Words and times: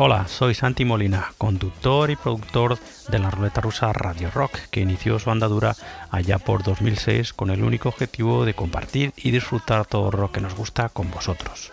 Hola, 0.00 0.28
soy 0.28 0.54
Santi 0.54 0.84
Molina, 0.84 1.32
conductor 1.38 2.08
y 2.08 2.14
productor 2.14 2.78
de 3.08 3.18
la 3.18 3.32
ruleta 3.32 3.60
rusa 3.60 3.92
Radio 3.92 4.30
Rock, 4.30 4.56
que 4.70 4.78
inició 4.78 5.18
su 5.18 5.28
andadura 5.32 5.74
allá 6.12 6.38
por 6.38 6.62
2006 6.62 7.32
con 7.32 7.50
el 7.50 7.64
único 7.64 7.88
objetivo 7.88 8.44
de 8.44 8.54
compartir 8.54 9.12
y 9.16 9.32
disfrutar 9.32 9.86
todo 9.86 10.12
lo 10.12 10.30
que 10.30 10.40
nos 10.40 10.54
gusta 10.54 10.88
con 10.88 11.10
vosotros. 11.10 11.72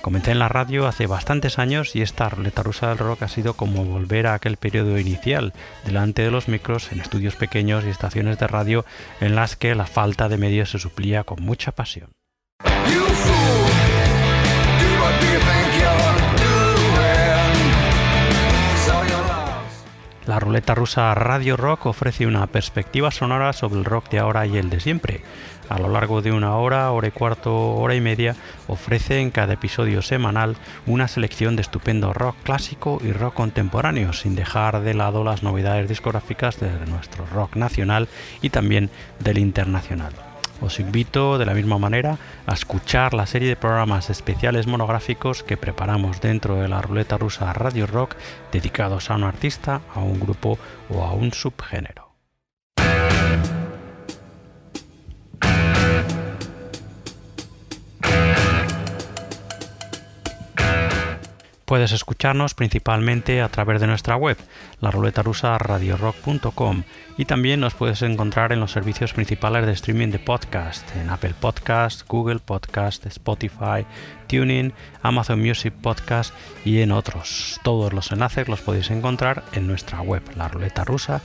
Comencé 0.00 0.32
en 0.32 0.40
la 0.40 0.48
radio 0.48 0.88
hace 0.88 1.06
bastantes 1.06 1.60
años 1.60 1.94
y 1.94 2.02
esta 2.02 2.28
ruleta 2.28 2.64
rusa 2.64 2.88
del 2.88 2.98
rock 2.98 3.22
ha 3.22 3.28
sido 3.28 3.54
como 3.54 3.84
volver 3.84 4.26
a 4.26 4.34
aquel 4.34 4.56
periodo 4.56 4.98
inicial, 4.98 5.52
delante 5.84 6.22
de 6.22 6.32
los 6.32 6.48
micros, 6.48 6.90
en 6.90 6.98
estudios 6.98 7.36
pequeños 7.36 7.84
y 7.84 7.90
estaciones 7.90 8.40
de 8.40 8.48
radio 8.48 8.84
en 9.20 9.36
las 9.36 9.54
que 9.54 9.76
la 9.76 9.86
falta 9.86 10.28
de 10.28 10.36
medios 10.36 10.72
se 10.72 10.80
suplía 10.80 11.22
con 11.22 11.40
mucha 11.40 11.70
pasión. 11.70 12.10
Ruleta 20.52 20.74
rusa 20.74 21.14
Radio 21.14 21.56
Rock 21.56 21.86
ofrece 21.86 22.26
una 22.26 22.46
perspectiva 22.46 23.10
sonora 23.10 23.54
sobre 23.54 23.78
el 23.78 23.86
rock 23.86 24.10
de 24.10 24.18
ahora 24.18 24.44
y 24.44 24.58
el 24.58 24.68
de 24.68 24.80
siempre. 24.80 25.22
A 25.70 25.78
lo 25.78 25.88
largo 25.88 26.20
de 26.20 26.30
una 26.30 26.56
hora, 26.56 26.90
hora 26.90 27.08
y 27.08 27.10
cuarto, 27.10 27.70
hora 27.76 27.94
y 27.94 28.02
media, 28.02 28.36
ofrece 28.68 29.20
en 29.20 29.30
cada 29.30 29.54
episodio 29.54 30.02
semanal 30.02 30.56
una 30.84 31.08
selección 31.08 31.56
de 31.56 31.62
estupendo 31.62 32.12
rock 32.12 32.36
clásico 32.42 33.00
y 33.02 33.12
rock 33.12 33.32
contemporáneo, 33.32 34.12
sin 34.12 34.34
dejar 34.34 34.82
de 34.82 34.92
lado 34.92 35.24
las 35.24 35.42
novedades 35.42 35.88
discográficas 35.88 36.60
de 36.60 36.68
nuestro 36.84 37.24
rock 37.24 37.56
nacional 37.56 38.08
y 38.42 38.50
también 38.50 38.90
del 39.20 39.38
internacional. 39.38 40.12
Os 40.62 40.78
invito 40.78 41.38
de 41.38 41.44
la 41.44 41.54
misma 41.54 41.76
manera 41.76 42.18
a 42.46 42.54
escuchar 42.54 43.14
la 43.14 43.26
serie 43.26 43.48
de 43.48 43.56
programas 43.56 44.10
especiales 44.10 44.68
monográficos 44.68 45.42
que 45.42 45.56
preparamos 45.56 46.20
dentro 46.20 46.54
de 46.54 46.68
la 46.68 46.80
ruleta 46.80 47.18
rusa 47.18 47.52
Radio 47.52 47.88
Rock 47.88 48.14
dedicados 48.52 49.10
a 49.10 49.16
un 49.16 49.24
artista, 49.24 49.80
a 49.92 49.98
un 49.98 50.20
grupo 50.20 50.58
o 50.88 51.02
a 51.02 51.12
un 51.14 51.32
subgénero. 51.32 52.11
Puedes 61.72 61.92
escucharnos 61.92 62.52
principalmente 62.52 63.40
a 63.40 63.48
través 63.48 63.80
de 63.80 63.86
nuestra 63.86 64.14
web, 64.14 64.36
la 64.82 64.90
ruleta 64.90 65.22
rusa 65.22 65.56
y 67.16 67.24
también 67.24 67.60
nos 67.60 67.72
puedes 67.72 68.02
encontrar 68.02 68.52
en 68.52 68.60
los 68.60 68.72
servicios 68.72 69.14
principales 69.14 69.64
de 69.64 69.72
streaming 69.72 70.08
de 70.08 70.18
podcast, 70.18 70.86
en 70.96 71.08
Apple 71.08 71.32
Podcast, 71.40 72.06
Google 72.06 72.40
Podcast, 72.40 73.06
Spotify, 73.06 73.86
Tuning, 74.26 74.74
Amazon 75.00 75.40
Music 75.40 75.72
Podcast 75.72 76.34
y 76.62 76.82
en 76.82 76.92
otros. 76.92 77.58
Todos 77.62 77.94
los 77.94 78.12
enlaces 78.12 78.48
los 78.48 78.60
podéis 78.60 78.90
encontrar 78.90 79.42
en 79.54 79.66
nuestra 79.66 80.02
web, 80.02 80.22
la 80.36 80.48
ruleta 80.48 80.84
rusa. 80.84 81.22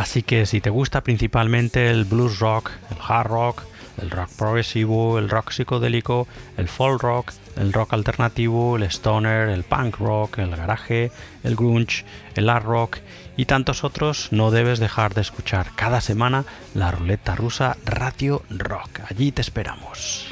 Así 0.00 0.22
que 0.22 0.46
si 0.46 0.62
te 0.62 0.70
gusta 0.70 1.02
principalmente 1.02 1.90
el 1.90 2.06
blues 2.06 2.38
rock, 2.38 2.70
el 2.90 2.96
hard 3.06 3.26
rock, 3.26 3.62
el 4.00 4.10
rock 4.10 4.30
progresivo, 4.30 5.18
el 5.18 5.28
rock 5.28 5.50
psicodélico, 5.50 6.26
el 6.56 6.68
folk 6.68 7.02
rock, 7.02 7.32
el 7.58 7.70
rock 7.70 7.92
alternativo, 7.92 8.76
el 8.76 8.84
stoner, 8.84 9.50
el 9.50 9.62
punk 9.62 9.98
rock, 9.98 10.38
el 10.38 10.56
garaje, 10.56 11.12
el 11.44 11.54
grunge, 11.54 12.06
el 12.34 12.48
art 12.48 12.64
rock 12.64 12.96
y 13.36 13.44
tantos 13.44 13.84
otros, 13.84 14.28
no 14.30 14.50
debes 14.50 14.78
dejar 14.78 15.12
de 15.12 15.20
escuchar 15.20 15.66
cada 15.76 16.00
semana 16.00 16.46
la 16.72 16.90
ruleta 16.90 17.36
rusa 17.36 17.76
Radio 17.84 18.42
Rock. 18.48 19.00
Allí 19.06 19.32
te 19.32 19.42
esperamos. 19.42 20.28